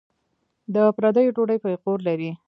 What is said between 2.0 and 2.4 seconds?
لري.